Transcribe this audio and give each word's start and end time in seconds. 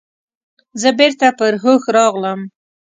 زه 0.81 0.89
بیرته 0.97 1.27
پر 1.39 1.53
هوښ 1.63 1.83
راغلم. 1.95 2.39